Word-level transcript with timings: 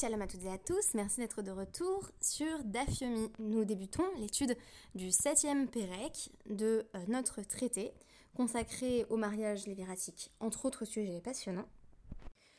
Shalom 0.00 0.22
à 0.22 0.26
toutes 0.26 0.44
et 0.44 0.50
à 0.50 0.58
tous, 0.58 0.94
merci 0.94 1.20
d'être 1.20 1.42
de 1.42 1.50
retour 1.50 2.10
sur 2.20 2.64
Dafyomi. 2.64 3.30
Nous 3.38 3.64
débutons 3.64 4.04
l'étude 4.16 4.56
du 4.94 5.10
septième 5.10 5.68
Pérec 5.68 6.30
de 6.48 6.86
euh, 6.94 7.04
notre 7.08 7.42
traité 7.42 7.92
consacré 8.34 9.04
au 9.10 9.16
mariage 9.16 9.66
léviratique, 9.66 10.30
entre 10.40 10.64
autres 10.64 10.84
sujets 10.84 11.20
passionnants. 11.20 11.68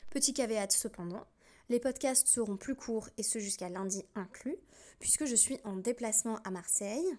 Petit 0.09 0.33
caveat 0.33 0.69
cependant, 0.69 1.25
les 1.69 1.79
podcasts 1.79 2.27
seront 2.27 2.57
plus 2.57 2.75
courts 2.75 3.09
et 3.17 3.23
ce 3.23 3.39
jusqu'à 3.39 3.69
lundi 3.69 4.03
inclus, 4.15 4.57
puisque 4.99 5.25
je 5.25 5.35
suis 5.35 5.59
en 5.63 5.75
déplacement 5.75 6.37
à 6.43 6.51
Marseille 6.51 7.17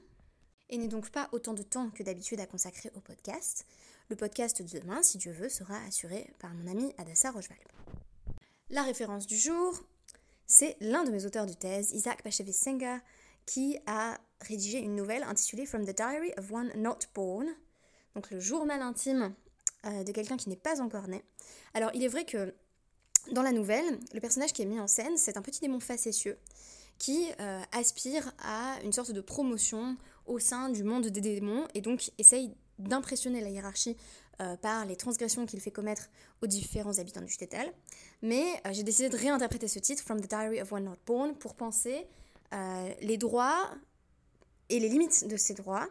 et 0.69 0.79
n'ai 0.79 0.89
donc 0.89 1.11
pas 1.11 1.29
autant 1.33 1.55
de 1.55 1.63
temps 1.63 1.91
que 1.91 2.03
d'habitude 2.03 2.41
à 2.41 2.47
consacrer 2.47 2.91
au 2.95 3.01
podcast. 3.01 3.67
Le 4.11 4.17
podcast 4.17 4.63
de 4.63 4.79
demain, 4.79 5.03
si 5.03 5.19
Dieu 5.19 5.33
veut, 5.33 5.49
sera 5.49 5.77
assuré 5.87 6.31
par 6.39 6.55
mon 6.55 6.71
ami 6.71 6.93
Adassa 6.99 7.31
Rocheval. 7.31 7.59
La 8.71 8.83
référence 8.83 9.27
du 9.27 9.37
jour, 9.37 9.83
c'est 10.47 10.77
l'un 10.81 11.05
de 11.05 11.11
mes 11.11 11.27
auteurs 11.27 11.47
de 11.47 11.53
thèse, 11.53 11.93
Isaac 11.93 12.23
Bashevis 12.25 12.53
Singer, 12.53 12.99
qui 13.47 13.79
a 13.87 14.19
rédigé 14.41 14.79
une 14.79 14.95
nouvelle 14.95 15.23
intitulée 15.23 15.67
From 15.67 15.85
the 15.85 15.97
Diary 15.97 16.33
of 16.39 16.51
One 16.53 16.73
Not 16.77 16.99
Born, 17.15 17.47
donc 18.15 18.31
le 18.31 18.41
journal 18.41 18.81
intime 18.83 19.35
euh, 19.87 20.05
de 20.05 20.13
quelqu'un 20.13 20.37
qui 20.37 20.49
n'est 20.49 20.57
pas 20.57 20.81
encore 20.81 21.09
né. 21.09 21.23
Alors 21.75 21.91
il 21.95 22.05
est 22.05 22.09
vrai 22.09 22.25
que 22.25 22.55
dans 23.33 23.43
la 23.43 23.53
nouvelle, 23.53 23.99
le 24.13 24.21
personnage 24.21 24.53
qui 24.53 24.63
est 24.63 24.67
mis 24.67 24.81
en 24.81 24.87
scène, 24.87 25.17
c'est 25.17 25.37
un 25.37 25.43
petit 25.43 25.61
démon 25.61 25.81
facétieux 25.81 26.39
qui 26.99 27.27
euh, 27.41 27.61
aspire 27.73 28.33
à 28.39 28.79
une 28.85 28.93
sorte 28.93 29.13
de 29.13 29.21
promotion 29.21 29.97
au 30.27 30.39
sein 30.39 30.69
du 30.69 30.85
monde 30.85 31.07
des 31.07 31.21
démons 31.21 31.67
et 31.75 31.81
donc 31.81 32.13
essaye 32.19 32.55
d'impressionner 32.79 33.41
la 33.41 33.49
hiérarchie 33.49 33.97
euh, 34.41 34.57
par 34.57 34.85
les 34.85 34.97
transgressions 34.97 35.47
qu'il 35.47 35.61
fait 35.61 35.71
commettre 35.71 36.09
aux 36.43 36.49
différents 36.49 36.99
habitants 36.99 37.21
du 37.21 37.29
shtetl. 37.29 37.73
Mais 38.21 38.45
euh, 38.67 38.73
j'ai 38.73 38.83
décidé 38.83 39.09
de 39.09 39.17
réinterpréter 39.17 39.69
ce 39.69 39.79
titre, 39.79 40.03
From 40.03 40.21
the 40.21 40.29
Diary 40.29 40.61
of 40.61 40.73
One 40.73 40.85
Not 40.85 40.97
Born, 41.07 41.37
pour 41.37 41.55
penser 41.55 42.05
euh, 42.53 42.95
les 43.01 43.17
droits 43.17 43.71
et 44.71 44.81
les 44.81 44.89
limites 44.89 45.29
de 45.29 45.37
ces 45.37 45.55
droits 45.55 45.89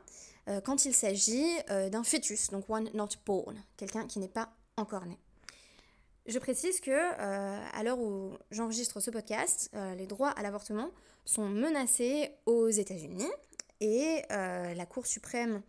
quand 0.66 0.84
il 0.84 0.94
s'agit 0.94 1.56
d'un 1.70 2.04
fœtus, 2.04 2.50
donc 2.50 2.70
One 2.70 2.90
Not 2.94 3.12
Born, 3.26 3.56
quelqu'un 3.78 4.06
qui 4.08 4.20
n'est 4.20 4.28
pas 4.28 4.50
encore 4.76 5.06
né. 5.06 5.18
Je 6.26 6.38
précise 6.38 6.82
que, 6.82 6.92
à 6.92 7.82
l'heure 7.82 7.98
où 7.98 8.34
j'enregistre 8.52 9.00
ce 9.00 9.10
podcast, 9.10 9.72
les 9.96 10.06
droits 10.06 10.32
à 10.32 10.42
l'avortement 10.42 10.90
sont 11.24 11.48
menacés 11.48 12.32
aux 12.46 12.68
États-Unis 12.68 13.32
et 13.80 14.22
la 14.30 14.86
Cour 14.86 15.08
suprême 15.08 15.62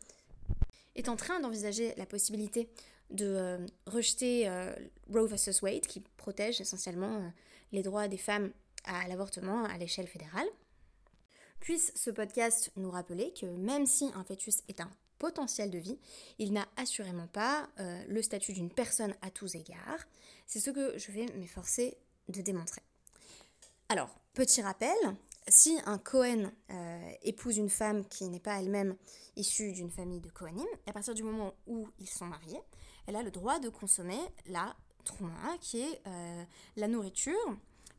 est 0.95 1.09
en 1.09 1.17
train 1.17 1.41
d'envisager 1.41 1.95
la 1.97 2.07
possibilité 2.07 2.69
de 3.11 3.27
euh, 3.27 3.67
rejeter 3.87 4.49
euh, 4.49 4.75
Roe 5.13 5.27
vs. 5.27 5.63
Wade, 5.63 5.87
qui 5.87 6.01
protège 6.17 6.61
essentiellement 6.61 7.17
euh, 7.17 7.29
les 7.73 7.83
droits 7.83 8.09
des 8.09 8.19
femmes 8.19 8.51
à 8.85 9.07
l'avortement 9.09 9.65
à 9.65 9.79
l'échelle 9.79 10.07
fédérale. 10.07 10.47
Puisse 11.61 11.93
ce 11.95 12.11
podcast 12.11 12.71
nous 12.77 12.91
rappeler 12.91 13.33
que 13.33 13.47
même 13.47 13.87
si 13.87 14.11
un 14.15 14.25
fœtus 14.25 14.63
est 14.69 14.81
un 14.81 14.91
potentiel 15.19 15.71
de 15.71 15.79
vie, 15.79 15.99
il 16.39 16.53
n'a 16.53 16.67
assurément 16.77 17.29
pas 17.29 17.67
le 18.07 18.21
statut 18.21 18.53
d'une 18.53 18.69
personne 18.69 19.15
à 19.23 19.31
tous 19.31 19.55
égards. 19.55 20.05
C'est 20.47 20.61
ce 20.61 20.71
que 20.71 20.99
je 20.99 21.11
vais 21.13 21.25
m'efforcer 21.39 21.97
de 22.29 22.43
démontrer. 22.43 22.83
Alors, 23.89 24.15
petit 24.35 24.61
rappel, 24.61 24.95
si 25.49 25.79
un 25.85 25.99
Cohen 25.99 26.51
euh, 26.71 27.11
épouse 27.23 27.59
une 27.59 27.69
femme 27.69 28.07
qui 28.07 28.29
n'est 28.29 28.41
pas 28.41 28.61
elle-même 28.61 28.97
issue 29.37 29.73
d'une 29.73 29.91
famille 29.91 30.21
de 30.21 30.31
Cohenim, 30.31 30.67
à 30.87 30.93
partir 30.93 31.15
du 31.15 31.23
moment 31.23 31.55
où 31.67 31.89
ils 31.99 32.09
sont 32.09 32.27
mariés, 32.27 32.61
elle 33.07 33.17
a 33.17 33.23
le 33.23 33.31
droit 33.31 33.59
de 33.59 33.69
consommer 33.69 34.19
la 34.47 34.75
trouma, 35.05 35.59
qui 35.61 35.81
est 35.81 36.01
euh, 36.07 36.45
la 36.77 36.89
nourriture 36.89 37.35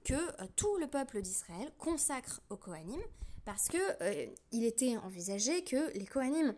que 0.03 0.13
euh, 0.13 0.47
tout 0.55 0.77
le 0.77 0.87
peuple 0.87 1.21
d'Israël 1.21 1.71
consacre 1.77 2.41
aux 2.49 2.57
Kohanim, 2.57 3.01
parce 3.43 3.67
que 3.67 3.77
il 4.51 4.63
était 4.63 4.97
envisagé 4.97 5.63
que 5.63 5.95
les 5.95 6.07
Kohanim 6.07 6.55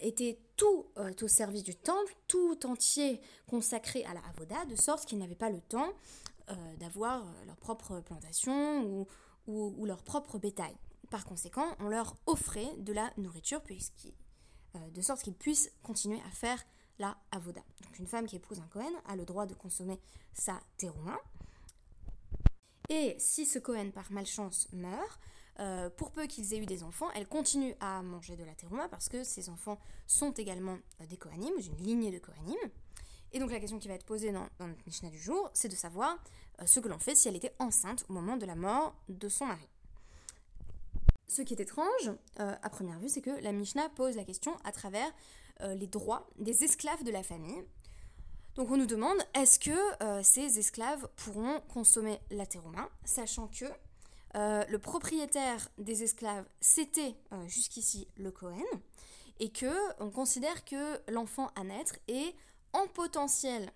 étaient 0.00 0.38
tout 0.56 0.86
au 0.96 1.26
service 1.26 1.64
du 1.64 1.74
temple, 1.74 2.14
tout 2.28 2.66
entier 2.66 3.20
consacré 3.48 4.04
à 4.04 4.14
la 4.14 4.20
avoda, 4.28 4.64
de 4.66 4.76
sorte 4.76 5.06
qu'ils 5.06 5.18
n'avaient 5.18 5.34
pas 5.34 5.50
le 5.50 5.60
temps 5.60 5.92
d'avoir 6.78 7.26
leur 7.46 7.56
propre 7.56 7.98
plantation 7.98 8.84
ou 8.84 9.08
ou, 9.46 9.84
leur 9.84 10.02
propre 10.02 10.38
bétail. 10.38 10.76
Par 11.10 11.24
conséquent, 11.24 11.66
on 11.80 11.88
leur 11.88 12.16
offrait 12.26 12.76
de 12.78 12.92
la 12.92 13.12
nourriture 13.16 13.60
euh, 14.76 14.90
de 14.90 15.00
sorte 15.00 15.22
qu'ils 15.22 15.34
puissent 15.34 15.72
continuer 15.82 16.20
à 16.26 16.30
faire 16.30 16.64
la 16.98 17.16
avoda. 17.32 17.62
Donc 17.82 17.98
une 17.98 18.06
femme 18.06 18.26
qui 18.26 18.36
épouse 18.36 18.60
un 18.60 18.68
Cohen 18.68 18.92
a 19.06 19.16
le 19.16 19.24
droit 19.24 19.46
de 19.46 19.54
consommer 19.54 19.98
sa 20.32 20.60
terouma. 20.76 21.18
Et 22.88 23.16
si 23.18 23.46
ce 23.46 23.58
Cohen 23.58 23.90
par 23.90 24.12
malchance 24.12 24.68
meurt, 24.72 25.20
euh, 25.60 25.90
pour 25.90 26.10
peu 26.10 26.26
qu'ils 26.26 26.54
aient 26.54 26.58
eu 26.58 26.66
des 26.66 26.82
enfants, 26.82 27.10
elle 27.14 27.26
continue 27.26 27.74
à 27.80 28.02
manger 28.02 28.36
de 28.36 28.44
la 28.44 28.54
terouma 28.54 28.88
parce 28.88 29.08
que 29.08 29.24
ces 29.24 29.48
enfants 29.50 29.78
sont 30.06 30.32
également 30.32 30.78
euh, 31.00 31.06
des 31.06 31.16
Kohanim, 31.16 31.52
une 31.58 31.76
lignée 31.84 32.10
de 32.10 32.18
Kohanim. 32.18 32.58
Et 33.32 33.38
donc 33.38 33.50
la 33.50 33.60
question 33.60 33.78
qui 33.78 33.88
va 33.88 33.94
être 33.94 34.06
posée 34.06 34.32
dans, 34.32 34.48
notre 34.58 34.84
Mishnah 34.86 35.10
du 35.10 35.18
jour, 35.18 35.50
c'est 35.52 35.68
de 35.68 35.76
savoir 35.76 36.16
ce 36.66 36.80
que 36.80 36.88
l'on 36.88 36.98
fait 36.98 37.14
si 37.14 37.28
elle 37.28 37.36
était 37.36 37.54
enceinte 37.58 38.04
au 38.08 38.12
moment 38.12 38.36
de 38.36 38.46
la 38.46 38.54
mort 38.54 38.94
de 39.08 39.28
son 39.28 39.46
mari. 39.46 39.68
Ce 41.26 41.42
qui 41.42 41.54
est 41.54 41.60
étrange, 41.60 42.10
euh, 42.40 42.54
à 42.62 42.70
première 42.70 42.98
vue, 42.98 43.08
c'est 43.08 43.22
que 43.22 43.30
la 43.42 43.52
Mishnah 43.52 43.88
pose 43.90 44.16
la 44.16 44.24
question 44.24 44.56
à 44.64 44.72
travers 44.72 45.10
euh, 45.60 45.74
les 45.74 45.86
droits 45.86 46.28
des 46.38 46.64
esclaves 46.64 47.04
de 47.04 47.10
la 47.10 47.22
famille. 47.22 47.64
Donc 48.56 48.70
on 48.70 48.76
nous 48.76 48.86
demande, 48.86 49.16
est-ce 49.34 49.60
que 49.60 50.22
ces 50.24 50.58
esclaves 50.58 51.08
pourront 51.14 51.60
consommer 51.72 52.18
la 52.32 52.46
terouma, 52.46 52.88
sachant 53.04 53.46
que 53.46 53.64
le 54.34 54.76
propriétaire 54.76 55.68
des 55.78 56.02
esclaves, 56.02 56.44
c'était 56.60 57.14
jusqu'ici 57.46 58.08
le 58.16 58.32
Cohen, 58.32 58.64
et 59.38 59.50
que 59.50 59.72
on 60.02 60.10
considère 60.10 60.64
que 60.64 61.00
l'enfant 61.10 61.50
à 61.54 61.62
naître 61.62 61.94
est 62.08 62.34
en 62.72 62.86
potentiel 62.88 63.72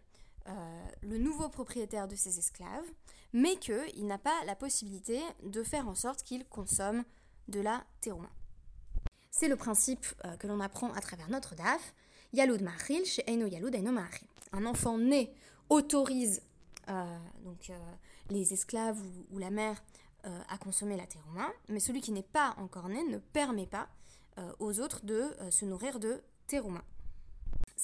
euh, 0.49 0.87
le 1.03 1.17
nouveau 1.17 1.49
propriétaire 1.49 2.07
de 2.07 2.15
ses 2.15 2.39
esclaves, 2.39 2.85
mais 3.33 3.57
qu'il 3.57 4.07
n'a 4.07 4.19
pas 4.19 4.45
la 4.45 4.55
possibilité 4.55 5.21
de 5.43 5.63
faire 5.63 5.89
en 5.89 5.95
sorte 5.95 6.23
qu'il 6.23 6.45
consomme 6.47 7.05
de 7.49 7.61
la 7.61 7.83
terouma. 8.03 8.29
C'est 9.31 9.49
le 9.49 9.57
principe 9.57 10.07
euh, 10.25 10.37
que 10.37 10.47
l'on 10.47 10.61
apprend 10.61 10.93
à 10.93 11.01
travers 11.01 11.31
notre 11.31 11.55
DAF, 11.55 11.95
Mahil 12.35 13.05
chez. 13.07 13.25
Un 14.53 14.67
enfant 14.67 14.99
né 14.99 15.35
autorise 15.71 16.43
euh, 16.89 17.19
donc, 17.43 17.73
les 18.29 18.53
esclaves 18.53 19.01
ou, 19.31 19.39
la 19.39 19.51
mère 19.51 19.83
à 20.49 20.57
consommer 20.57 20.97
la 20.97 21.07
terouma, 21.07 21.53
mais 21.69 21.81
celui 21.81 22.01
qui 22.01 22.11
n'est 22.11 22.23
pas 22.23 22.55
encore 22.57 22.89
né 22.89 23.03
ne 23.05 23.19
permet 23.19 23.67
pas 23.67 23.89
aux 24.59 24.81
autres 24.81 25.05
de 25.05 25.31
se 25.51 25.67
nourrir 25.67 26.01
de 26.01 26.23
terouma. 26.47 26.83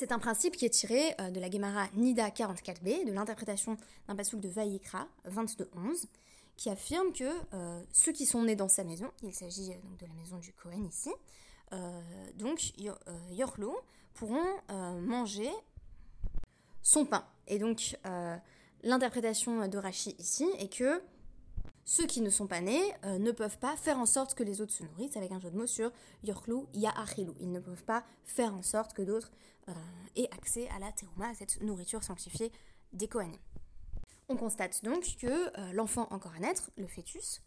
C'est 0.00 0.12
un 0.12 0.18
principe 0.18 0.56
qui 0.56 0.64
est 0.64 0.70
tiré 0.70 1.14
euh, 1.20 1.28
de 1.28 1.40
la 1.40 1.50
Gemara 1.50 1.86
Nida 1.92 2.30
44b, 2.30 3.06
de 3.06 3.12
l'interprétation 3.12 3.76
d'un 4.08 4.16
passouk 4.16 4.40
de 4.40 4.48
Vayikra 4.48 5.06
22.11, 5.28 6.06
qui 6.56 6.70
affirme 6.70 7.12
que 7.12 7.30
euh, 7.52 7.82
ceux 7.92 8.12
qui 8.12 8.24
sont 8.24 8.42
nés 8.42 8.56
dans 8.56 8.70
sa 8.70 8.82
maison, 8.82 9.10
il 9.22 9.34
s'agit 9.34 9.72
euh, 9.72 9.74
donc 9.82 9.98
de 9.98 10.06
la 10.06 10.14
maison 10.14 10.38
du 10.38 10.54
Cohen 10.54 10.88
ici, 10.88 11.10
donc 12.36 12.72
Yorlo, 13.30 13.78
pourront 14.14 14.42
manger 15.02 15.50
son 16.80 17.04
pain. 17.04 17.24
Et 17.46 17.58
donc 17.58 17.96
l'interprétation 18.82 19.68
de 19.68 19.78
Rashi 19.78 20.16
ici 20.18 20.48
est 20.58 20.74
que 20.74 21.00
ceux 21.84 22.06
qui 22.06 22.20
ne 22.20 22.30
sont 22.30 22.46
pas 22.46 22.60
nés 22.60 22.94
ne 23.04 23.32
peuvent 23.32 23.58
pas 23.58 23.76
faire 23.76 23.98
en 23.98 24.06
sorte 24.06 24.34
que 24.34 24.42
les 24.42 24.60
autres 24.60 24.72
se 24.72 24.84
nourrissent, 24.84 25.16
avec 25.16 25.32
un 25.32 25.40
jeu 25.40 25.50
de 25.50 25.56
mots 25.56 25.66
sur 25.66 25.90
Yorlu 26.22 26.66
Ya'achilou. 26.74 27.34
Ils 27.40 27.50
ne 27.50 27.60
peuvent 27.60 27.84
pas 27.84 28.04
faire 28.24 28.54
en 28.54 28.62
sorte 28.62 28.92
que 28.92 29.02
d'autres 29.02 29.32
euh, 29.68 29.72
et 30.16 30.28
accès 30.32 30.68
à 30.68 30.78
la 30.78 30.90
terouma, 30.92 31.28
à 31.28 31.34
cette 31.34 31.60
nourriture 31.60 32.02
sanctifiée 32.02 32.50
des 32.92 33.08
Kohanim. 33.08 33.38
On 34.28 34.36
constate 34.36 34.84
donc 34.84 35.04
que 35.20 35.26
euh, 35.26 35.72
l'enfant 35.72 36.08
encore 36.10 36.34
à 36.34 36.40
naître, 36.40 36.70
le 36.76 36.86
fœtus, 36.86 37.42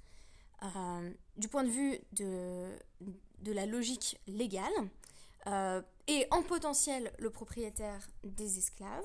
euh, 0.63 1.12
du 1.38 1.48
point 1.50 1.63
de 1.63 1.69
vue 1.69 2.00
de, 2.13 2.69
de 3.42 3.52
la 3.52 3.66
logique 3.66 4.19
légale, 4.28 4.72
est 6.07 6.25
en 6.31 6.42
potentiel 6.42 7.12
le 7.19 7.30
propriétaire 7.30 8.07
des 8.24 8.60
esclaves, 8.60 9.04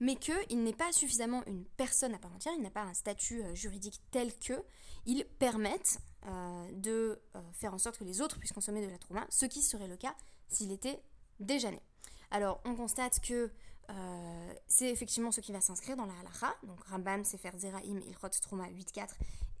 mais 0.00 0.16
qu'il 0.16 0.62
n'est 0.62 0.74
pas 0.74 0.92
suffisamment 0.92 1.42
une 1.46 1.64
personne 1.76 2.14
à 2.14 2.18
part 2.18 2.32
entière, 2.34 2.54
il 2.56 2.62
n'a 2.62 2.70
pas 2.70 2.82
un 2.82 2.94
statut 2.94 3.42
juridique 3.54 4.00
tel 4.10 4.36
que 4.38 4.62
il 5.06 5.24
permette 5.38 5.98
de 6.72 7.20
faire 7.52 7.72
en 7.72 7.78
sorte 7.78 7.98
que 7.98 8.04
les 8.04 8.20
autres 8.20 8.38
puissent 8.38 8.52
consommer 8.52 8.84
de 8.84 8.90
la 8.90 8.98
trauma, 8.98 9.24
ce 9.30 9.46
qui 9.46 9.62
serait 9.62 9.88
le 9.88 9.96
cas 9.96 10.14
s'il 10.48 10.72
était 10.72 11.00
déjà 11.40 11.70
né. 11.70 11.80
Alors, 12.30 12.60
on 12.64 12.74
constate 12.74 13.20
que 13.20 13.50
euh, 13.90 14.54
c'est 14.66 14.90
effectivement 14.90 15.30
ce 15.30 15.40
qui 15.40 15.52
va 15.52 15.60
s'inscrire 15.60 15.96
dans 15.96 16.06
la 16.06 16.14
halakha, 16.20 16.54
donc 16.64 16.82
Rambam, 16.84 17.24
Sefer 17.24 17.52
Zeraim, 17.56 18.00
Ilchot 18.08 18.28
Trouma 18.42 18.68
8.4 18.68 19.10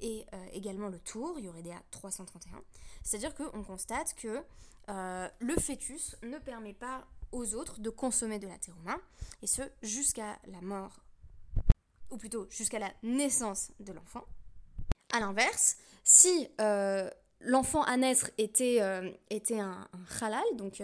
et 0.00 0.26
euh, 0.34 0.46
également 0.52 0.88
le 0.88 0.98
tour, 0.98 1.38
Yoredea 1.38 1.80
331. 1.90 2.60
C'est-à-dire 3.02 3.34
qu'on 3.34 3.62
constate 3.62 4.14
que 4.14 4.42
euh, 4.88 5.28
le 5.38 5.54
fœtus 5.54 6.16
ne 6.22 6.38
permet 6.38 6.74
pas 6.74 7.06
aux 7.32 7.54
autres 7.54 7.80
de 7.80 7.90
consommer 7.90 8.38
de 8.38 8.46
la 8.46 8.58
terouma, 8.58 8.96
et 9.42 9.46
ce 9.46 9.62
jusqu'à 9.82 10.38
la 10.46 10.60
mort, 10.60 11.00
ou 12.10 12.16
plutôt 12.16 12.46
jusqu'à 12.50 12.78
la 12.78 12.92
naissance 13.02 13.72
de 13.80 13.92
l'enfant. 13.92 14.24
A 15.12 15.20
l'inverse, 15.20 15.76
si 16.04 16.48
l'enfant 17.40 17.82
à 17.82 17.96
naître 17.96 18.30
était, 18.38 18.80
était 19.30 19.60
un, 19.60 19.88
halal, 20.20 20.44
donc 20.54 20.82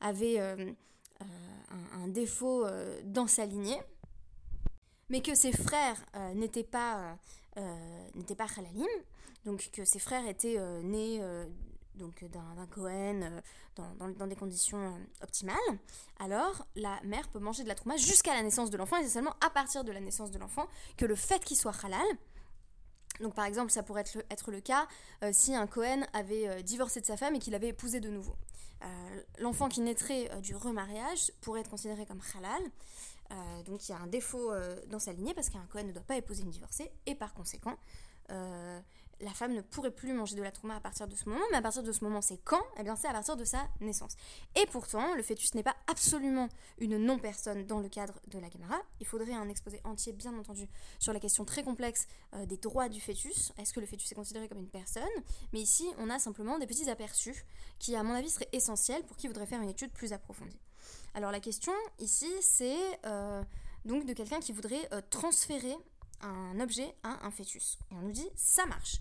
avait 0.00 0.38
un, 0.38 2.08
défaut 2.08 2.66
dans 3.04 3.26
sa 3.26 3.46
lignée, 3.46 3.80
mais 5.08 5.20
que 5.22 5.34
ses 5.34 5.52
frères 5.52 6.04
n'étaient 6.34 6.64
pas, 6.64 7.16
n'étaient 8.14 8.34
pas 8.34 8.46
halalim, 8.56 8.88
donc 9.44 9.70
que 9.72 9.84
ses 9.84 9.98
frères 9.98 10.26
étaient 10.26 10.58
nés 10.82 11.22
donc 11.94 12.24
d'un 12.24 12.66
Cohen 12.66 13.42
dans, 13.76 14.26
des 14.26 14.36
conditions 14.36 14.98
optimales, 15.22 15.56
alors 16.18 16.66
la 16.74 17.00
mère 17.04 17.28
peut 17.28 17.38
manger 17.38 17.62
de 17.62 17.68
la 17.68 17.74
trouma 17.74 17.96
jusqu'à 17.96 18.34
la 18.34 18.42
naissance 18.42 18.70
de 18.70 18.76
l'enfant, 18.76 18.96
et 18.96 19.04
c'est 19.04 19.10
seulement 19.10 19.34
à 19.44 19.50
partir 19.50 19.84
de 19.84 19.92
la 19.92 20.00
naissance 20.00 20.30
de 20.30 20.38
l'enfant 20.38 20.66
que 20.96 21.04
le 21.04 21.14
fait 21.14 21.44
qu'il 21.44 21.56
soit 21.56 21.74
halal, 21.84 22.06
donc 23.20 23.34
par 23.34 23.44
exemple, 23.44 23.70
ça 23.70 23.82
pourrait 23.82 24.00
être 24.00 24.14
le, 24.14 24.24
être 24.30 24.50
le 24.50 24.60
cas 24.60 24.88
si 25.32 25.54
un 25.54 25.66
Cohen 25.66 26.02
avait 26.12 26.62
divorcé 26.62 27.00
de 27.00 27.06
sa 27.06 27.16
femme 27.16 27.34
et 27.34 27.38
qu'il 27.38 27.54
avait 27.54 27.68
épousé 27.68 28.00
de 28.00 28.08
nouveau. 28.08 28.34
L'enfant 29.38 29.68
qui 29.68 29.80
naîtrait 29.80 30.30
du 30.40 30.56
remariage 30.56 31.30
pourrait 31.40 31.60
être 31.60 31.70
considéré 31.70 32.06
comme 32.06 32.20
halal. 32.36 32.62
donc 33.64 33.88
il 33.88 33.92
y 33.92 33.94
a 33.94 33.98
un 33.98 34.06
défaut 34.06 34.50
dans 34.88 34.98
sa 34.98 35.12
lignée 35.12 35.34
parce 35.34 35.50
qu'un 35.50 35.64
Cohen 35.70 35.84
ne 35.84 35.92
doit 35.92 36.02
pas 36.02 36.16
épouser 36.16 36.42
une 36.42 36.50
divorcée 36.50 36.90
et 37.06 37.14
par 37.14 37.34
conséquent, 37.34 37.76
la 39.22 39.30
femme 39.30 39.54
ne 39.54 39.60
pourrait 39.60 39.90
plus 39.90 40.12
manger 40.12 40.36
de 40.36 40.42
la 40.42 40.50
trauma 40.50 40.76
à 40.76 40.80
partir 40.80 41.06
de 41.06 41.14
ce 41.14 41.28
moment, 41.28 41.44
mais 41.50 41.56
à 41.56 41.62
partir 41.62 41.82
de 41.82 41.92
ce 41.92 42.04
moment, 42.04 42.20
c'est 42.20 42.38
quand? 42.38 42.62
Eh 42.78 42.82
bien, 42.82 42.96
c'est 42.96 43.06
à 43.06 43.12
partir 43.12 43.36
de 43.36 43.44
sa 43.44 43.68
naissance. 43.80 44.16
Et 44.56 44.66
pourtant, 44.66 45.14
le 45.14 45.22
fœtus 45.22 45.54
n'est 45.54 45.62
pas 45.62 45.76
absolument 45.86 46.48
une 46.78 46.98
non-personne 46.98 47.66
dans 47.66 47.80
le 47.80 47.88
cadre 47.88 48.20
de 48.28 48.38
la 48.38 48.50
Gemara. 48.50 48.80
Il 49.00 49.06
faudrait 49.06 49.32
un 49.32 49.48
exposé 49.48 49.80
entier, 49.84 50.12
bien 50.12 50.36
entendu, 50.36 50.68
sur 50.98 51.12
la 51.12 51.20
question 51.20 51.44
très 51.44 51.62
complexe 51.62 52.06
euh, 52.34 52.46
des 52.46 52.56
droits 52.56 52.88
du 52.88 53.00
fœtus. 53.00 53.52
Est-ce 53.58 53.72
que 53.72 53.80
le 53.80 53.86
fœtus 53.86 54.10
est 54.10 54.16
considéré 54.16 54.48
comme 54.48 54.58
une 54.58 54.70
personne? 54.70 55.02
Mais 55.52 55.60
ici, 55.60 55.86
on 55.98 56.10
a 56.10 56.18
simplement 56.18 56.58
des 56.58 56.66
petits 56.66 56.90
aperçus 56.90 57.44
qui, 57.78 57.94
à 57.94 58.02
mon 58.02 58.14
avis, 58.14 58.30
seraient 58.30 58.48
essentiels 58.52 59.04
pour 59.04 59.16
qui 59.16 59.28
voudrait 59.28 59.46
faire 59.46 59.62
une 59.62 59.70
étude 59.70 59.92
plus 59.92 60.12
approfondie. 60.12 60.58
Alors, 61.14 61.30
la 61.30 61.40
question 61.40 61.72
ici, 62.00 62.30
c'est 62.40 62.76
euh, 63.06 63.44
donc 63.84 64.04
de 64.04 64.12
quelqu'un 64.14 64.40
qui 64.40 64.52
voudrait 64.52 64.88
euh, 64.92 65.00
transférer 65.10 65.76
un 66.22 66.58
objet 66.60 66.94
à 67.02 67.24
un 67.26 67.30
fœtus. 67.30 67.78
Et 67.90 67.94
on 67.94 68.02
nous 68.02 68.12
dit, 68.12 68.28
ça 68.34 68.66
marche. 68.66 69.00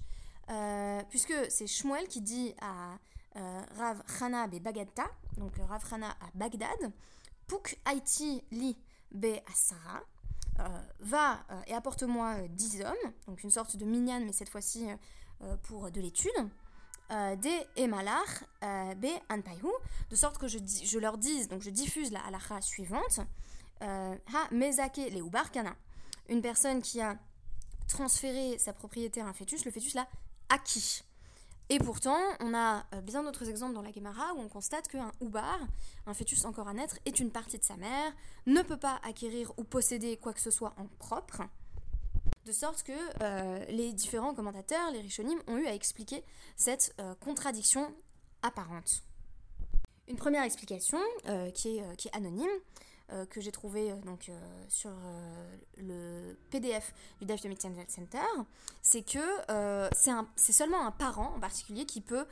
Euh, 0.51 1.01
puisque 1.09 1.33
c'est 1.49 1.67
Shmuel 1.67 2.07
qui 2.07 2.19
dit 2.19 2.53
à 2.59 2.97
euh, 3.37 3.61
Rav 3.77 4.03
Chana 4.19 4.47
be 4.47 4.59
Bagadta, 4.59 5.05
donc 5.37 5.57
euh, 5.59 5.65
Rav 5.65 5.87
Chana 5.89 6.09
à 6.09 6.29
Bagdad, 6.33 6.91
Puk 7.47 7.79
Haiti 7.85 8.43
li 8.51 8.77
be 9.11 9.39
Asara, 9.49 10.01
va 10.99 11.43
et 11.65 11.73
apporte-moi 11.73 12.47
10 12.49 12.81
hommes, 12.81 13.13
donc 13.25 13.43
une 13.43 13.49
sorte 13.49 13.77
de 13.77 13.85
minyan, 13.85 14.19
mais 14.19 14.31
cette 14.31 14.49
fois-ci 14.49 14.85
pour 15.63 15.89
de 15.89 15.99
l'étude, 15.99 16.29
des 17.09 17.67
Emalar 17.77 18.25
be 18.61 19.07
Anpaihu, 19.29 19.71
de 20.11 20.15
sorte 20.15 20.37
que 20.37 20.47
je, 20.47 20.59
je, 20.59 20.99
leur 20.99 21.17
dise, 21.17 21.47
donc 21.47 21.63
je 21.63 21.71
diffuse 21.71 22.11
la 22.11 22.19
halakha 22.25 22.61
suivante, 22.61 23.21
Ha 23.81 24.47
Mezake 24.51 25.09
le 25.11 25.25
Ubarkana, 25.25 25.75
une 26.29 26.43
personne 26.43 26.81
qui 26.83 27.01
a 27.01 27.17
transféré 27.87 28.59
sa 28.59 28.73
propriété 28.73 29.21
à 29.21 29.27
un 29.27 29.33
fœtus, 29.33 29.65
le 29.65 29.71
fœtus 29.71 29.95
l'a 29.95 30.07
acquis. 30.51 31.03
Et 31.69 31.79
pourtant, 31.79 32.19
on 32.41 32.53
a 32.53 32.85
euh, 32.93 32.99
bien 32.99 33.23
d'autres 33.23 33.49
exemples 33.49 33.73
dans 33.73 33.81
la 33.81 33.93
Gemara 33.93 34.33
où 34.35 34.41
on 34.41 34.49
constate 34.49 34.89
qu'un 34.89 35.11
oubar, 35.21 35.57
un 36.05 36.13
fœtus 36.13 36.43
encore 36.43 36.67
à 36.67 36.73
naître, 36.73 36.97
est 37.05 37.21
une 37.21 37.31
partie 37.31 37.57
de 37.57 37.63
sa 37.63 37.77
mère, 37.77 38.11
ne 38.45 38.61
peut 38.61 38.77
pas 38.77 38.99
acquérir 39.03 39.53
ou 39.57 39.63
posséder 39.63 40.17
quoi 40.17 40.33
que 40.33 40.41
ce 40.41 40.51
soit 40.51 40.73
en 40.77 40.87
propre. 40.99 41.43
De 42.45 42.51
sorte 42.51 42.83
que 42.83 42.91
euh, 43.23 43.63
les 43.69 43.93
différents 43.93 44.33
commentateurs, 44.33 44.91
les 44.91 44.99
Rishonim, 44.99 45.39
ont 45.47 45.57
eu 45.57 45.65
à 45.65 45.73
expliquer 45.73 46.25
cette 46.57 46.93
euh, 46.99 47.15
contradiction 47.21 47.95
apparente. 48.41 49.03
Une 50.09 50.17
première 50.17 50.43
explication, 50.43 50.99
qui, 51.53 51.77
est, 51.77 51.95
qui 51.95 52.09
est 52.09 52.15
anonyme, 52.17 52.49
euh, 53.13 53.25
que 53.25 53.41
j'ai 53.41 53.51
trouvé 53.51 53.91
euh, 53.91 53.95
donc, 54.05 54.29
euh, 54.29 54.63
sur 54.69 54.91
le 55.77 56.37
PDF 56.49 56.93
du 57.19 57.25
Dave 57.25 57.41
de 57.41 57.55
Center, 57.87 58.19
c'est 58.81 59.01
que 59.01 59.19
c'est 60.35 60.53
seulement 60.53 60.85
un 60.85 60.91
parent 60.91 61.33
en 61.35 61.39
particulier 61.39 61.85
qui 61.85 62.01
peut 62.01 62.25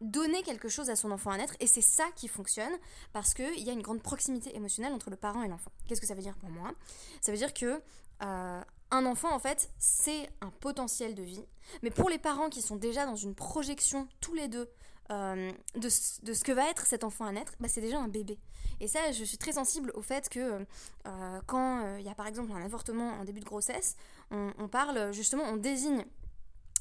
donner 0.00 0.42
quelque 0.42 0.68
chose 0.68 0.90
à 0.90 0.96
son 0.96 1.10
enfant 1.10 1.30
à 1.30 1.38
naître 1.38 1.54
et 1.60 1.66
c'est 1.66 1.80
ça 1.80 2.04
qui 2.16 2.28
fonctionne 2.28 2.72
parce 3.12 3.32
qu'il 3.32 3.60
y 3.60 3.70
a 3.70 3.72
une 3.72 3.82
grande 3.82 4.02
proximité 4.02 4.54
émotionnelle 4.56 4.92
entre 4.92 5.10
le 5.10 5.16
parent 5.16 5.42
et 5.42 5.48
l'enfant. 5.48 5.70
Qu'est-ce 5.86 6.00
que 6.00 6.06
ça 6.06 6.14
veut 6.14 6.22
dire 6.22 6.36
pour 6.36 6.50
moi? 6.50 6.72
Ça 7.20 7.32
veut 7.32 7.38
dire 7.38 7.54
que 7.54 7.80
un 8.20 9.06
enfant 9.06 9.34
en 9.34 9.38
fait 9.38 9.70
c'est 9.78 10.30
un 10.40 10.50
potentiel 10.50 11.14
de 11.14 11.22
vie 11.22 11.44
mais 11.82 11.90
pour 11.90 12.08
les 12.08 12.18
parents 12.18 12.48
qui 12.48 12.62
sont 12.62 12.76
déjà 12.76 13.06
dans 13.06 13.16
une 13.16 13.34
projection 13.34 14.08
tous 14.20 14.34
les 14.34 14.48
deux 14.48 14.70
de, 15.10 16.24
de, 16.24 16.32
ce 16.32 16.44
que 16.44 16.52
va 16.52 16.68
être 16.70 16.86
cet 16.86 17.04
enfant 17.04 17.26
à 17.26 17.32
naître, 17.32 17.52
bah, 17.60 17.68
c'est 17.68 17.80
déjà 17.80 17.98
un 17.98 18.08
bébé. 18.08 18.38
Et 18.80 18.88
ça, 18.88 19.12
je 19.12 19.24
suis 19.24 19.38
très 19.38 19.52
sensible 19.52 19.90
au 19.94 20.02
fait 20.02 20.28
que 20.28 20.64
euh, 21.06 21.40
quand 21.46 21.84
euh, 21.84 22.00
il 22.00 22.06
y 22.06 22.08
a 22.08 22.14
par 22.14 22.26
exemple 22.26 22.52
un 22.52 22.62
avortement 22.64 23.12
en 23.12 23.24
début 23.24 23.40
de 23.40 23.44
grossesse, 23.44 23.96
on, 24.30 24.68
parle 24.68 25.12
justement, 25.12 25.44
on 25.44 25.56
désigne 25.56 26.04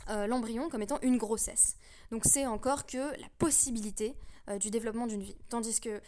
euh, 0.09 0.27
l'embryon 0.27 0.69
comme 0.69 0.81
étant 0.81 0.99
une 1.01 1.17
grossesse. 1.17 1.75
Donc 2.11 2.23
c'est 2.25 2.47
encore 2.47 2.85
que 2.85 2.97
la 2.97 3.27
possibilité 3.37 4.15
du 4.59 4.71
développement 4.71 5.07
d'une 5.07 5.23
vie. 5.23 5.37
Tandis 5.47 5.79
que 5.79 6.01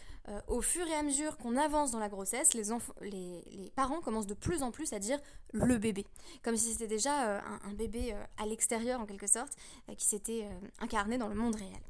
au 0.46 0.60
fur 0.60 0.86
et 0.86 0.92
à 0.92 1.02
mesure 1.02 1.38
qu'on 1.38 1.56
avance 1.56 1.92
dans 1.92 1.98
la 1.98 2.10
grossesse, 2.10 2.52
les, 2.52 3.72
parents 3.74 4.02
commencent 4.02 4.26
de 4.26 4.34
plus 4.34 4.62
en 4.62 4.70
plus 4.70 4.92
à 4.92 4.98
dire 4.98 5.18
le 5.54 5.78
bébé, 5.78 6.04
comme 6.42 6.54
si 6.54 6.72
c'était 6.72 6.86
déjà 6.86 7.40
un, 7.40 7.72
bébé 7.72 8.14
à 8.36 8.44
l'extérieur 8.44 9.00
en 9.00 9.06
quelque 9.06 9.26
sorte, 9.26 9.56
qui 9.96 10.04
s'était 10.04 10.46
incarné 10.80 11.16
dans 11.16 11.28
le 11.28 11.34
monde 11.34 11.56
réel. 11.56 11.80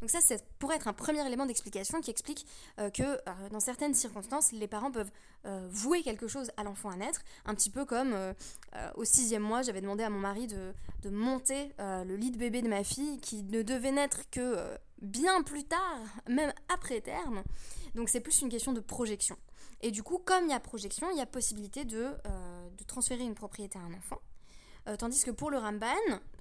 Donc 0.00 0.10
ça, 0.10 0.20
c'est 0.20 0.44
pourrait 0.58 0.76
être 0.76 0.88
un 0.88 0.92
premier 0.92 1.26
élément 1.26 1.46
d'explication 1.46 2.02
qui 2.02 2.10
explique 2.10 2.46
euh, 2.78 2.90
que 2.90 3.02
euh, 3.02 3.48
dans 3.50 3.60
certaines 3.60 3.94
circonstances, 3.94 4.52
les 4.52 4.68
parents 4.68 4.90
peuvent 4.90 5.10
euh, 5.46 5.66
vouer 5.70 6.02
quelque 6.02 6.28
chose 6.28 6.50
à 6.58 6.64
l'enfant 6.64 6.90
à 6.90 6.96
naître, 6.96 7.22
un 7.46 7.54
petit 7.54 7.70
peu 7.70 7.84
comme 7.84 8.14
au 8.96 9.04
sixième 9.04 9.42
mois, 9.42 9.62
j'avais 9.62 9.80
demandé 9.80 10.02
à 10.02 10.10
mon 10.10 10.18
mari 10.18 10.46
de, 10.46 10.74
monter 11.08 11.72
le 11.78 12.16
lit 12.16 12.30
de 12.30 12.36
bébé 12.36 12.62
de 12.62 12.68
ma 12.68 12.82
fille 12.82 13.20
qui 13.20 13.42
ne 13.44 13.62
devait 13.62 13.92
naître 13.92 14.28
que 14.30 14.56
bien 15.00 15.42
plus 15.42 15.64
tard, 15.64 16.00
même 16.28 16.52
après 16.68 17.00
terme. 17.00 17.42
Donc 17.94 18.08
c'est 18.08 18.20
plus 18.20 18.42
une 18.42 18.48
question 18.48 18.72
de 18.72 18.80
projection. 18.80 19.36
Et 19.82 19.92
du 19.92 20.02
coup, 20.02 20.18
comme 20.18 20.44
il 20.44 20.50
y 20.50 20.54
a 20.54 20.60
projection, 20.60 21.08
il 21.12 21.18
y 21.18 21.22
a 21.22 21.26
possibilité 21.26 21.84
de 21.84 22.10
transférer 22.86 23.22
une 23.22 23.34
propriété 23.34 23.78
à 23.78 23.82
un 23.82 23.94
enfant. 23.94 24.20
Euh, 24.88 24.96
tandis 24.96 25.24
que 25.24 25.30
pour 25.32 25.50
le 25.50 25.58
Ramban, 25.58 25.88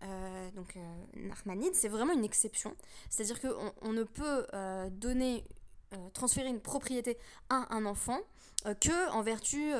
euh, 0.04 0.52
donc 0.52 0.78
euh, 0.78 1.70
c'est 1.74 1.88
vraiment 1.88 2.14
une 2.14 2.24
exception. 2.24 2.76
C'est-à-dire 3.10 3.42
qu'on 3.42 3.74
on 3.82 3.94
ne 3.94 4.04
peut 4.04 4.46
euh, 4.54 4.90
donner, 4.90 5.44
transférer 6.14 6.50
une 6.50 6.60
propriété 6.60 7.18
à 7.50 7.74
un 7.74 7.86
enfant 7.86 8.20
que 8.82 9.12
en 9.12 9.22
vertu 9.22 9.72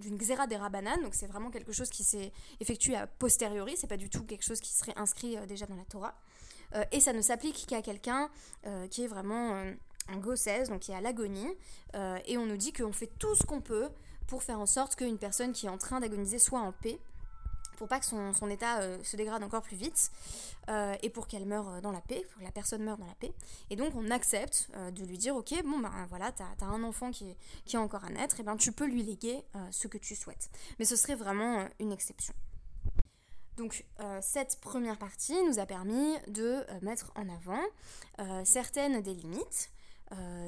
d'une 0.00 0.16
xéra 0.16 0.46
des 0.48 0.56
Rabbanan. 0.56 1.00
Donc 1.02 1.14
c'est 1.14 1.26
vraiment 1.26 1.50
quelque 1.50 1.72
chose 1.72 1.88
qui 1.90 2.02
s'est 2.02 2.32
effectué 2.58 2.96
a 2.96 3.06
posteriori. 3.06 3.76
C'est 3.76 3.86
pas 3.86 3.98
du 3.98 4.08
tout 4.08 4.24
quelque 4.24 4.42
chose 4.42 4.60
qui 4.60 4.72
serait 4.72 4.94
inscrit 4.96 5.36
déjà 5.46 5.66
dans 5.66 5.76
la 5.76 5.84
Torah. 5.84 6.14
et 6.90 6.98
ça 6.98 7.12
ne 7.12 7.20
s'applique 7.20 7.66
qu'à 7.66 7.80
quelqu'un 7.80 8.28
qui 8.90 9.04
est 9.04 9.06
vraiment 9.06 9.62
un 10.08 10.16
gossès, 10.16 10.68
donc 10.68 10.80
qui 10.80 10.90
est 10.90 10.96
à 10.96 11.00
l'agonie. 11.00 11.54
et 12.26 12.38
on 12.38 12.46
nous 12.46 12.56
dit 12.56 12.72
qu'on 12.72 12.92
fait 12.92 13.10
tout 13.18 13.36
ce 13.36 13.44
qu'on 13.44 13.60
peut 13.60 13.90
pour 14.26 14.42
faire 14.42 14.58
en 14.58 14.66
sorte 14.66 14.96
qu'une 14.96 15.18
personne 15.18 15.52
qui 15.52 15.66
est 15.66 15.70
en 15.70 15.78
train 15.78 16.00
d'agoniser 16.00 16.38
soit 16.40 16.60
en 16.60 16.72
paix 16.72 16.98
pour 17.82 17.88
pas 17.88 17.98
que 17.98 18.06
son, 18.06 18.48
état 18.48 18.78
euh, 18.78 19.02
se 19.02 19.16
dégrade 19.16 19.42
encore 19.42 19.62
plus 19.62 19.74
vite 19.74 20.12
euh, 20.68 20.94
et 21.02 21.10
pour 21.10 21.26
qu'elle 21.26 21.46
meure 21.46 21.82
dans 21.82 21.90
la 21.90 22.00
paix, 22.00 22.24
pour 22.30 22.38
que 22.38 22.44
la 22.44 22.52
personne 22.52 22.84
meure 22.84 22.96
dans 22.96 23.08
la 23.08 23.14
paix. 23.16 23.32
Et 23.70 23.74
donc 23.74 23.92
on 23.96 24.08
accepte 24.12 24.68
euh, 24.76 24.92
de 24.92 25.04
lui 25.04 25.18
dire 25.18 25.34
ok 25.34 25.52
bon 25.64 25.80
ben 25.80 25.90
voilà 26.08 26.30
t'as 26.30 26.46
as 26.60 26.68
un 26.68 26.84
enfant 26.84 27.10
qui 27.10 27.30
est, 27.30 27.36
qui 27.64 27.74
est 27.74 27.80
encore 27.80 28.04
à 28.04 28.10
naître, 28.10 28.38
et 28.38 28.44
ben 28.44 28.56
tu 28.56 28.70
peux 28.70 28.86
lui 28.86 29.02
léguer 29.02 29.42
ce 29.72 29.88
que 29.88 29.98
tu 29.98 30.14
souhaites. 30.14 30.48
Mais 30.78 30.84
ce 30.84 30.94
serait 30.94 31.16
vraiment 31.16 31.66
une 31.80 31.90
exception. 31.90 32.34
Donc 33.56 33.84
cette 34.20 34.60
première 34.60 34.96
partie 34.96 35.34
nous 35.48 35.58
a 35.58 35.66
permis 35.66 36.14
de 36.28 36.64
mettre 36.82 37.10
en 37.16 37.28
avant 37.28 38.44
certaines 38.44 39.02
des 39.02 39.14
limites, 39.14 39.72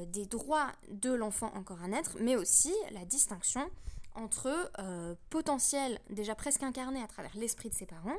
des 0.07 0.27
droits 0.27 0.71
de 0.89 1.13
l'enfant 1.13 1.51
encore 1.57 1.83
à 1.83 1.89
naître, 1.89 2.17
mais 2.21 2.37
aussi 2.37 2.73
la 2.93 3.05
distinction 3.05 3.69
entre 4.15 4.71
euh, 4.79 5.15
potentiel 5.31 6.01
déjà 6.11 6.35
presque 6.35 6.63
incarné 6.63 7.03
à 7.03 7.07
travers 7.07 7.35
l'esprit 7.37 7.69
de 7.69 7.75
ses 7.75 7.87
parents 7.87 8.17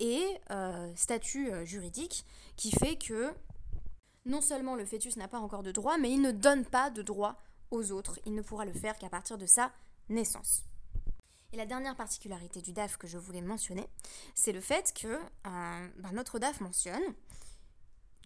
et 0.00 0.24
euh, 0.50 0.90
statut 0.96 1.50
euh, 1.50 1.64
juridique 1.64 2.24
qui 2.56 2.70
fait 2.70 2.96
que 2.96 3.32
non 4.24 4.40
seulement 4.40 4.74
le 4.74 4.84
fœtus 4.84 5.16
n'a 5.16 5.28
pas 5.28 5.38
encore 5.38 5.62
de 5.62 5.72
droit, 5.72 5.96
mais 5.98 6.10
il 6.10 6.20
ne 6.20 6.32
donne 6.32 6.64
pas 6.64 6.90
de 6.90 7.02
droit 7.02 7.36
aux 7.70 7.92
autres. 7.92 8.18
Il 8.26 8.34
ne 8.34 8.42
pourra 8.42 8.64
le 8.64 8.72
faire 8.72 8.98
qu'à 8.98 9.08
partir 9.08 9.38
de 9.38 9.46
sa 9.46 9.72
naissance. 10.08 10.64
Et 11.52 11.56
la 11.56 11.64
dernière 11.64 11.96
particularité 11.96 12.60
du 12.60 12.72
DAF 12.72 12.98
que 12.98 13.06
je 13.06 13.16
voulais 13.16 13.40
mentionner, 13.40 13.88
c'est 14.34 14.52
le 14.52 14.60
fait 14.60 14.92
que 14.92 15.18
ben, 15.44 16.12
notre 16.12 16.38
DAF 16.38 16.60
mentionne 16.60 17.02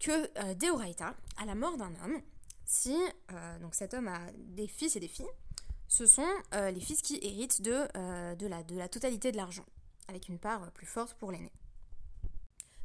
que 0.01 0.53
Deoraita, 0.55 1.15
à 1.37 1.45
la 1.45 1.55
mort 1.55 1.77
d'un 1.77 1.93
homme, 2.03 2.21
si 2.65 2.97
donc 3.61 3.75
cet 3.75 3.93
homme 3.93 4.09
a 4.09 4.19
des 4.35 4.67
fils 4.67 4.97
et 4.97 4.99
des 4.99 5.07
filles, 5.07 5.29
ce 5.93 6.07
sont 6.07 6.25
euh, 6.55 6.71
les 6.71 6.79
fils 6.79 7.03
qui 7.03 7.19
héritent 7.21 7.61
de, 7.61 7.87
euh, 7.95 8.33
de, 8.33 8.47
la, 8.47 8.89
totalité 8.89 9.31
de 9.31 9.37
l'argent. 9.37 9.65
avec 10.07 10.27
une 10.27 10.39
part 10.39 10.71
plus 10.71 10.87
forte 10.87 11.13
pour 11.19 11.31
l'aîné. 11.31 11.51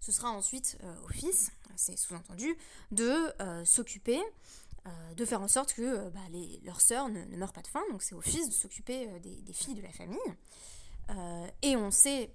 Ce 0.00 0.12
sera 0.12 0.30
ensuite 0.30 0.78
au 1.04 1.08
fils, 1.08 1.50
c'est 1.74 1.96
sous-entendu, 1.96 2.56
de 2.92 3.32
s'occuper 3.64 4.20
de 5.16 5.24
faire 5.24 5.42
en 5.42 5.48
sorte 5.48 5.74
que 5.74 6.08
bah, 6.10 6.20
leurs 6.62 6.80
sœurs 6.80 7.08
ne, 7.08 7.24
meurent 7.36 7.52
pas 7.52 7.62
de 7.62 7.66
faim. 7.66 7.82
Donc 7.90 8.02
c'est 8.02 8.14
au 8.14 8.20
fils 8.20 8.48
de 8.48 8.54
s'occuper 8.54 9.08
des, 9.20 9.52
filles 9.52 9.74
de 9.74 9.82
la 9.82 9.90
famille. 9.90 10.18
et 11.62 11.76
on 11.76 11.90
sait, 11.90 12.32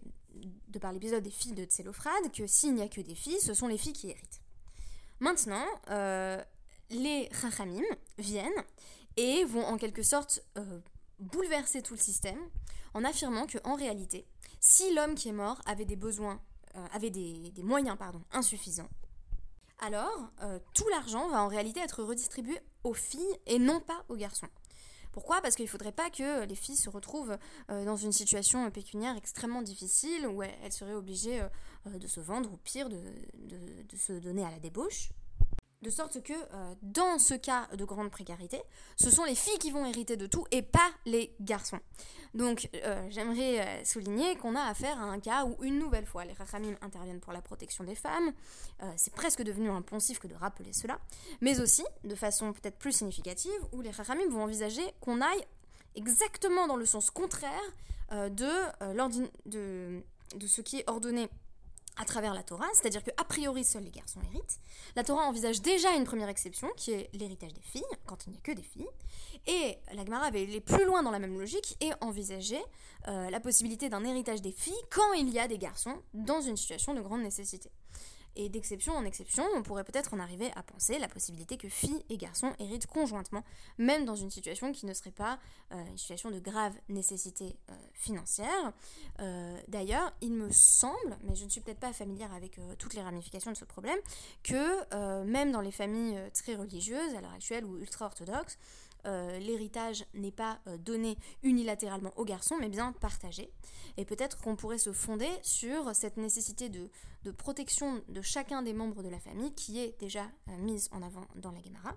de 0.67 0.77
par 0.77 0.91
l'épisode 0.91 1.23
des 1.23 1.31
filles 1.31 1.53
de 1.53 1.63
Tsélophrade, 1.63 2.31
que 2.31 2.45
s'il 2.45 2.75
n'y 2.75 2.81
a 2.81 2.89
que 2.89 3.01
des 3.01 3.15
filles, 3.15 3.39
ce 3.39 3.53
sont 3.53 3.67
les 3.67 3.77
filles 3.77 3.93
qui 3.93 4.09
héritent. 4.09 4.41
Maintenant, 5.19 5.65
les 6.89 7.29
Chachamim 7.31 7.85
viennent 8.17 8.63
et 9.17 9.45
vont 9.45 9.65
en 9.65 9.77
quelque 9.77 10.03
sorte 10.03 10.43
euh, 10.57 10.79
bouleverser 11.19 11.81
tout 11.81 11.93
le 11.93 11.99
système 11.99 12.39
en 12.93 13.03
affirmant 13.03 13.45
que 13.47 13.57
en 13.63 13.75
réalité, 13.75 14.25
si 14.59 14.93
l'homme 14.93 15.15
qui 15.15 15.29
est 15.29 15.33
mort 15.33 15.61
avait 15.65 15.85
des 15.85 15.97
euh, 16.75 17.63
moyens 17.63 17.97
insuffisants, 18.31 18.89
alors 19.79 20.29
euh, 20.41 20.59
tout 20.73 20.87
l'argent 20.89 21.27
va 21.29 21.43
en 21.43 21.47
réalité 21.47 21.79
être 21.79 22.03
redistribué 22.03 22.59
aux 22.83 22.93
filles 22.93 23.37
et 23.45 23.59
non 23.59 23.79
pas 23.79 24.05
aux 24.09 24.15
garçons. 24.15 24.49
Pourquoi? 25.11 25.41
Parce 25.41 25.55
qu'il 25.55 25.65
ne 25.65 25.69
faudrait 25.69 25.91
pas 25.91 26.09
que 26.09 26.43
les 26.45 26.55
filles 26.55 26.75
se 26.75 26.89
retrouvent 26.89 27.37
dans 27.69 27.95
une 27.95 28.11
situation 28.11 28.71
pécuniaire 28.71 29.15
extrêmement 29.15 29.61
difficile 29.61 30.25
où 30.25 30.41
elles 30.41 30.73
seraient 30.73 30.95
obligées 30.95 31.39
de 31.85 32.07
se 32.07 32.19
vendre 32.19 32.51
ou 32.51 32.57
pire 32.57 32.89
de 32.89 33.95
se 33.95 34.13
donner 34.13 34.43
à 34.43 34.49
la 34.49 34.57
débauche. 34.57 35.11
De 35.83 35.89
sorte 35.89 36.23
que 36.23 36.31
euh, 36.31 36.75
dans 36.81 37.19
ce 37.19 37.33
cas 37.33 37.67
de 37.75 37.83
grande 37.83 38.09
précarité, 38.09 38.61
ce 38.95 39.11
sont 39.11 39.25
les 39.25 39.35
filles 39.35 39.57
qui 39.59 39.69
vont 39.69 39.85
hériter 39.85 40.15
de 40.15 40.27
tout 40.27 40.45
et 40.51 40.61
pas 40.61 40.89
les 41.05 41.35
garçons. 41.41 41.81
Donc 42.33 42.69
euh, 42.73 43.05
j'aimerais 43.09 43.59
euh, 43.59 43.83
souligner 43.83 44.37
qu'on 44.37 44.55
a 44.55 44.61
affaire 44.61 44.97
à 44.97 45.03
un 45.03 45.19
cas 45.19 45.43
où 45.43 45.61
une 45.61 45.79
nouvelle 45.79 46.05
fois 46.05 46.23
les 46.23 46.31
rachamim 46.31 46.77
interviennent 46.81 47.19
pour 47.19 47.33
la 47.33 47.41
protection 47.41 47.83
des 47.83 47.95
femmes. 47.95 48.31
c'est 48.95 49.13
presque 49.13 49.43
devenu 49.43 49.69
un 49.69 49.81
poncif 49.81 50.19
que 50.19 50.27
de 50.27 50.35
rappeler 50.35 50.71
cela. 50.71 50.99
Mais 51.41 51.59
aussi, 51.59 51.83
de 52.05 52.15
façon 52.15 52.53
peut-être 52.53 52.77
plus 52.77 52.93
significative, 52.93 53.51
où 53.73 53.81
les 53.81 53.91
rachamim 53.91 54.29
vont 54.29 54.43
envisager 54.43 54.83
qu'on 55.01 55.19
aille 55.19 55.45
exactement 55.95 56.65
dans 56.65 56.77
le 56.77 56.85
sens 56.85 57.11
contraire 57.11 57.73
de, 58.11 58.49
de, 59.45 60.01
de 60.35 60.47
ce 60.47 60.61
qui 60.61 60.79
est 60.79 60.89
ordonné 60.89 61.29
à 61.97 62.05
travers 62.05 62.33
la 62.33 62.43
Torah, 62.43 62.67
c'est-à-dire 62.73 63.03
qu'a 63.03 63.23
priori 63.23 63.63
seuls 63.63 63.83
les 63.83 63.91
garçons 63.91 64.19
héritent. 64.31 64.59
La 64.95 65.03
Torah 65.03 65.23
envisage 65.23 65.61
déjà 65.61 65.91
une 65.95 66.05
première 66.05 66.29
exception, 66.29 66.69
qui 66.75 66.91
est 66.91 67.09
l'héritage 67.13 67.53
des 67.53 67.61
filles, 67.61 67.83
quand 68.05 68.25
il 68.25 68.31
n'y 68.31 68.37
a 68.37 68.41
que 68.41 68.51
des 68.51 68.63
filles. 68.63 68.87
Et 69.45 69.77
la 69.93 70.05
Gemara 70.05 70.25
avait 70.25 70.43
allé 70.43 70.61
plus 70.61 70.85
loin 70.85 71.03
dans 71.03 71.11
la 71.11 71.19
même 71.19 71.37
logique 71.37 71.77
et 71.81 71.91
envisageait 72.01 72.63
euh, 73.07 73.29
la 73.29 73.39
possibilité 73.39 73.89
d'un 73.89 74.03
héritage 74.05 74.41
des 74.41 74.51
filles 74.51 74.73
quand 74.89 75.13
il 75.13 75.29
y 75.29 75.39
a 75.39 75.47
des 75.47 75.57
garçons 75.57 76.01
dans 76.13 76.41
une 76.41 76.57
situation 76.57 76.93
de 76.93 77.01
grande 77.01 77.21
nécessité. 77.21 77.69
Et 78.35 78.49
d'exception 78.49 78.93
en 78.93 79.05
exception, 79.05 79.43
on 79.55 79.61
pourrait 79.61 79.83
peut-être 79.83 80.13
en 80.13 80.19
arriver 80.19 80.51
à 80.55 80.63
penser 80.63 80.97
la 80.97 81.07
possibilité 81.07 81.57
que 81.57 81.69
filles 81.69 82.03
et 82.09 82.17
garçons 82.17 82.53
héritent 82.59 82.87
conjointement, 82.87 83.43
même 83.77 84.05
dans 84.05 84.15
une 84.15 84.31
situation 84.31 84.71
qui 84.71 84.85
ne 84.85 84.93
serait 84.93 85.11
pas 85.11 85.39
euh, 85.71 85.85
une 85.85 85.97
situation 85.97 86.31
de 86.31 86.39
grave 86.39 86.73
nécessité 86.89 87.55
euh, 87.69 87.73
financière. 87.93 88.73
Euh, 89.19 89.59
d'ailleurs, 89.67 90.11
il 90.21 90.33
me 90.33 90.49
semble, 90.51 91.17
mais 91.23 91.35
je 91.35 91.45
ne 91.45 91.49
suis 91.49 91.61
peut-être 91.61 91.79
pas 91.79 91.93
familière 91.93 92.33
avec 92.33 92.59
toutes 92.79 92.95
les 92.95 93.01
ramifications 93.01 93.51
de 93.51 93.57
ce 93.57 93.65
problème, 93.65 93.99
que 94.43 95.23
même 95.25 95.51
dans 95.51 95.61
les 95.61 95.71
familles 95.71 96.19
très 96.33 96.55
religieuses, 96.55 97.15
à 97.15 97.21
l'heure 97.21 97.33
actuelle 97.33 97.65
ou 97.65 97.77
ultra-orthodoxes, 97.77 98.57
euh, 99.05 99.37
l'héritage 99.39 100.05
n'est 100.13 100.31
pas 100.31 100.59
euh, 100.67 100.77
donné 100.77 101.17
unilatéralement 101.41 102.11
aux 102.15 102.23
garçons, 102.23 102.55
mais 102.59 102.69
bien 102.69 102.93
partagé. 102.93 103.51
Et 103.97 104.05
peut-être 104.05 104.37
qu'on 104.39 104.55
pourrait 104.55 104.77
se 104.77 104.93
fonder 104.93 105.29
sur 105.41 105.93
cette 105.93 106.15
nécessité 106.15 106.69
de, 106.69 106.89
protection 107.31 108.01
de 108.07 108.21
chacun 108.21 108.61
des 108.61 108.73
membres 108.73 109.03
de 109.03 109.09
la 109.09 109.19
famille 109.19 109.53
qui 109.53 109.79
est 109.79 109.99
déjà 109.99 110.23
euh, 110.47 110.57
mise 110.57 110.89
en 110.93 111.01
avant 111.01 111.25
dans 111.35 111.51
la 111.51 111.61
Gemara, 111.61 111.95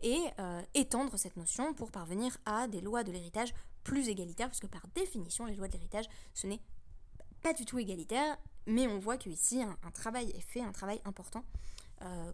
et 0.00 0.16
étendre 0.74 1.16
cette 1.16 1.36
notion 1.36 1.74
pour 1.74 1.90
parvenir 1.90 2.38
à 2.46 2.68
des 2.68 2.80
lois 2.80 3.02
de 3.02 3.10
l'héritage 3.10 3.52
plus 3.82 4.08
égalitaires, 4.08 4.48
puisque 4.48 4.68
par 4.68 4.86
définition, 4.94 5.44
les 5.44 5.56
lois 5.56 5.66
de 5.66 5.72
l'héritage, 5.72 6.04
ce 6.34 6.46
n'est 6.46 6.60
pas 7.42 7.52
du 7.52 7.64
tout 7.64 7.80
égalitaire, 7.80 8.38
mais 8.66 8.86
on 8.86 9.00
voit 9.00 9.16
qu'ici, 9.16 9.60
un 9.60 9.90
travail 9.90 10.30
est 10.36 10.40
fait, 10.40 10.60
un 10.60 10.70
travail 10.70 11.00
important 11.04 11.42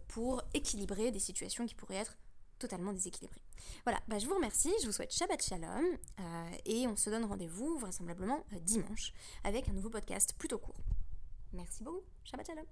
pour 0.09 0.43
équilibrer 0.53 1.09
des 1.09 1.17
situations 1.17 1.65
qui 1.65 1.73
pourraient 1.73 1.95
être 1.95 2.15
totalement 2.59 2.93
déséquilibré. 2.93 3.41
Voilà, 3.83 3.99
bah, 4.07 4.19
je 4.19 4.27
vous 4.27 4.35
remercie, 4.35 4.71
je 4.81 4.87
vous 4.87 4.91
souhaite 4.91 5.13
Shabbat 5.13 5.41
Shalom 5.41 5.85
euh, 6.19 6.49
et 6.65 6.87
on 6.87 6.95
se 6.95 7.09
donne 7.09 7.25
rendez-vous 7.25 7.77
vraisemblablement 7.79 8.45
euh, 8.53 8.59
dimanche 8.59 9.13
avec 9.43 9.69
un 9.69 9.73
nouveau 9.73 9.89
podcast 9.89 10.33
plutôt 10.37 10.57
court. 10.57 10.77
Merci 11.53 11.83
beaucoup, 11.83 12.03
Shabbat 12.23 12.47
Shalom 12.47 12.65